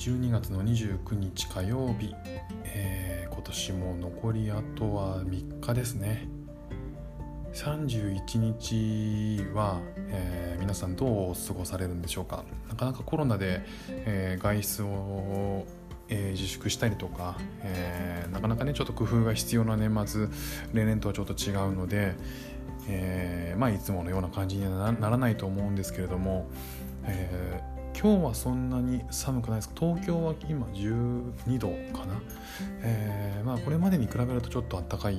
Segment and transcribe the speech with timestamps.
[0.00, 2.14] 12月の29日火曜日、
[2.64, 6.26] えー、今年も残りあとは3日ですね。
[7.52, 9.78] 31日は、
[10.08, 12.44] えー、皆さんどう過ごされるんでしょうか。
[12.70, 13.60] なかなかコロナで、
[13.90, 15.66] えー、外出を、
[16.08, 20.28] えー、自粛したりとか、えなかなかねちょっと工夫が必要な年末
[20.72, 22.14] 例年とはちょっと違うので、
[22.88, 26.48] えまあいつものような感じにはならないと思うんですけれども、
[27.04, 27.60] え
[28.02, 29.68] 今日はそんなに寒くないです。
[29.68, 32.14] か東京は今12度かな、
[32.82, 35.18] えまあこれまでに比べるとちょっと暖かい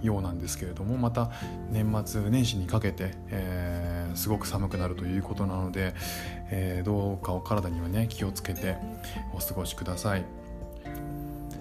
[0.00, 1.32] ようなんですけれどもまた
[1.70, 5.94] 年末年始にかけて、えー、すごく寒くなるということなので、
[6.52, 8.76] えー、どうかお体にはね気をつけて
[9.32, 10.24] お過ごしください。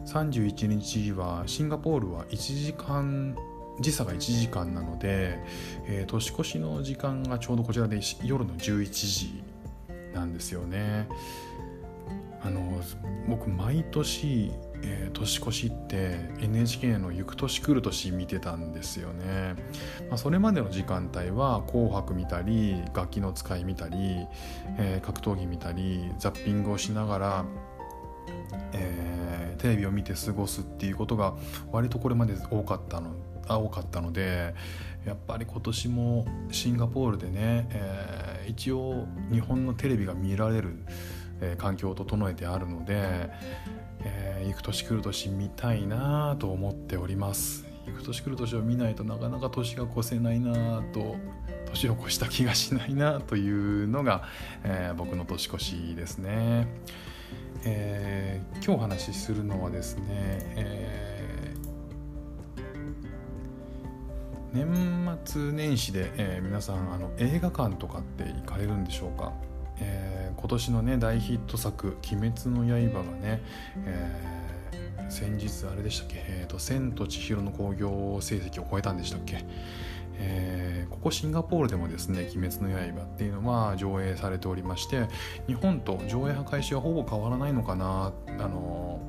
[0.06, 3.36] 31日はシンガポールは1時間
[3.80, 5.40] 時差が1時間なので、
[5.88, 9.53] えー、年越しの時間がちょうどこちらで夜の11時
[10.14, 11.08] なんですよね。
[12.42, 12.82] あの
[13.28, 14.52] 僕毎年
[14.86, 19.56] えー、年越しって NHK の「行く年来る年」見てたんですよね、
[20.10, 24.28] まあ、それまでの時間帯は「紅白」見たり楽器の使い見たり、
[24.78, 27.46] えー、格闘技見たりザッピングをしながら、
[28.74, 31.34] えー、テレビを見て過ごすっていうことが
[31.72, 33.12] 割とこれまで多かったの
[33.48, 34.54] あ多かったので
[35.06, 40.76] やっぱり今年もシンガポールでね、えー、一応日本のテレビが見られる、
[41.42, 43.30] えー、環境を整えてあるので
[44.06, 47.66] えー、行く年来る年見たいなと思っております。
[47.86, 51.16] 行く年来る年を見ないとなかなか年が越せないなと
[51.66, 54.24] 年を越した気がしないなというのが、
[54.64, 56.68] えー、僕の年越しですね、
[57.66, 61.13] えー、今日お話しするのはですね、えー、
[64.54, 69.34] 年末年始で、えー、皆さんあの映画館とかって行かれるんでしょうか？
[69.80, 73.42] えー、今年のね大ヒット作「鬼滅の刃」がね、
[73.86, 79.44] えー、先日あれでしたっけ「えーと、千と千尋の興行成績を超えたんでしたっけ、
[80.20, 85.08] えー、ここシンガポールでもですね「鬼滅の刃」っていうのは上映されておりまして
[85.48, 89.00] 日本と上映破壊しはほぼ変わらないのかなあの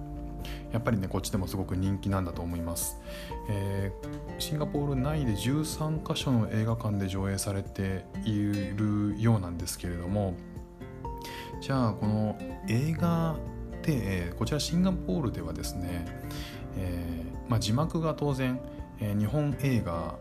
[0.75, 3.01] やっぱりねこっちでもすごく人気なんだと思います、
[3.49, 8.35] えー、シンガポール内で13カ所の映画館で上映されてい
[8.77, 10.35] るようなんですけれども
[11.61, 12.37] じゃあこの
[12.69, 13.37] 映画
[13.83, 16.07] で、えー、こちらシンガポールではですね、
[16.77, 18.59] えー、まあ、字幕が当然、
[19.01, 20.17] え、日本映画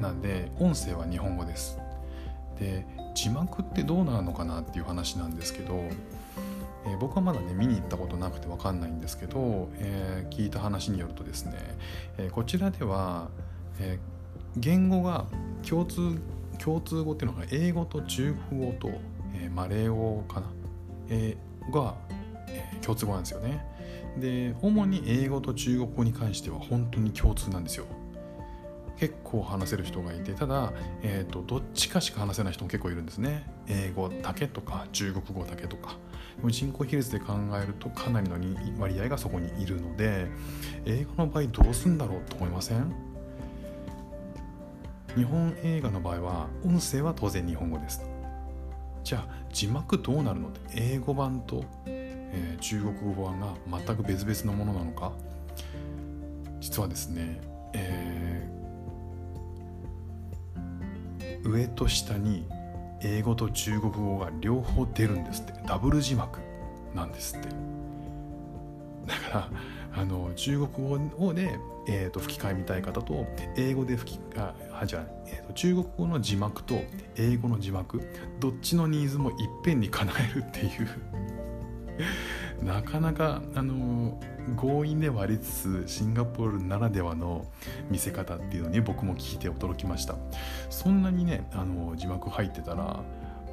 [0.00, 1.78] なんで音声は日本語です。
[2.58, 5.84] で字幕ってどうなるのかなっていう話なんですけど、
[6.88, 11.52] えー、僕はまだね見に行ったことなくて分かんないんですけど、え聞いた話によるとですね、
[12.18, 13.28] えこちらでは、
[13.78, 13.98] え
[14.56, 15.26] 言語が
[15.68, 16.18] 共通
[16.58, 18.90] 共通語っていうのが英語と中国語と、
[19.34, 20.46] えマレー語かな
[21.08, 21.36] え、
[21.72, 21.94] が、
[22.48, 23.64] え、共通語なんですよね。
[24.18, 27.84] で主に英語と中国語に関しては本当に共通なんですよ。
[28.98, 33.44] 結構話せる人がいてただ、えーと、どっちかしか話せない人も結構いるんですね。
[33.68, 35.96] 英語だけとか中国語だけとか。
[36.48, 38.36] 人口比率で考えるとかなりの
[38.78, 40.26] 割合がそこにいるので
[40.84, 42.92] 英語の場合どうすんだろうと思いません？
[45.14, 48.02] 日本映画の場合は音声は当然日本語です。
[49.02, 53.54] じゃあ字幕どうなるのって英語版と、えー、中国語版が
[53.86, 55.12] 全く別々のものなのか？
[56.60, 57.40] 実はですね、
[57.72, 58.25] えー、
[61.46, 62.46] 上と下に
[63.00, 65.52] 英語と中国語が両方出るんですって。
[65.66, 66.40] ダブル字幕
[66.94, 67.48] なんですって。
[69.06, 69.50] だから
[69.98, 71.58] あの中国語で、
[71.88, 73.26] えーと、吹き替えみたい方と
[73.56, 76.82] 英語で吹きあじゃあ、えーと、中国語の字幕と
[77.16, 78.02] 英語の字幕
[78.40, 80.88] どっちのニーズもいっぺんに叶えるっていう。
[82.62, 84.20] なかなかあの
[84.56, 87.46] 強引ではありつつシンガポールならではの
[87.90, 90.16] 見せ方っていうのに僕も聞いて驚きました
[90.70, 93.02] そんなにねあの字幕入ってたら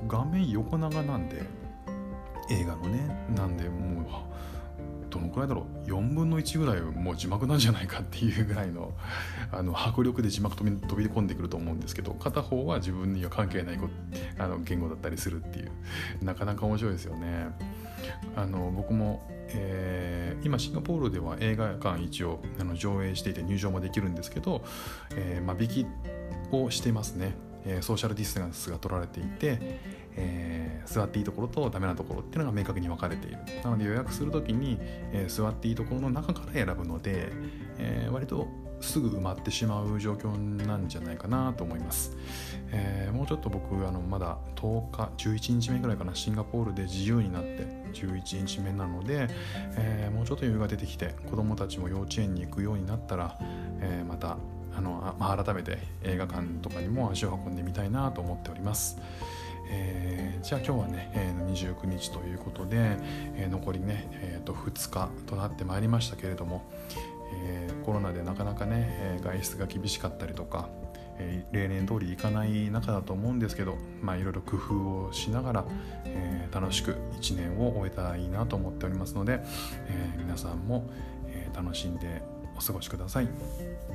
[0.07, 1.43] 画面横長なんで
[2.49, 4.05] 映画のねなんでもう
[5.13, 8.93] どのくらいだろう4分の1ぐらいもう字幕なんじゃないかっていうぐらいの
[9.51, 13.79] あの迫力で字幕飛び飛び込んでくると思うんですけど片方は自分には関係ない
[14.39, 15.71] あの言語だったりするっていう
[16.23, 17.47] なかなか面白いですよね。
[18.35, 24.63] あの僕も、えー、今シンガポールでは映画館一応あの上映していて入場もできるんですけど、
[25.15, 25.85] えー、間引き
[26.51, 27.35] をしてますね。
[27.65, 29.57] えソーシャルディスタンスが取られていて、
[30.15, 34.77] えー、座っていいところとダメなところっていうのが明確に分かれているなので予約する時に、
[35.11, 37.31] えー、座っていいところの中から選ぶので、
[37.79, 38.47] えー、割と
[38.83, 40.37] すぐ埋まってしまう状況
[40.67, 42.15] なんじゃないかなと思います、
[42.71, 49.27] えー、もうちょっと僕あのまだ10日11日目ぐらいかなシンガポールで自由になって11日目なので、
[49.77, 53.37] えー、もうちょっと余裕が出てきて子どもたちも幼稚園に行くようになったら、
[53.79, 54.37] えー、また
[54.75, 58.97] あの、まあ、改めて映画館とかにも足を運んでみたいなと思っております。
[59.69, 62.97] えー、じゃあ今日はね、えー、29日ということで、
[63.35, 66.63] えー、残りね、えー、と2日となってまいりましたけれども、
[67.45, 70.69] えー、コロナでなかなかね、え、外出が厳しかったりとか、
[71.19, 75.65] え、例年通り行かない中だと思うんですけど、まあ、いろいろ工夫をしながら、
[76.05, 79.39] え、楽しく1年を終えたらいいなと思っておりますので、
[79.87, 80.89] え、皆さんも、
[81.27, 82.21] え、楽しんで
[82.57, 83.27] お過ごしください。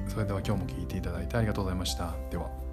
[0.08, 2.14] それでは今日も聴いていただいてありがとうございました。
[2.30, 2.67] では。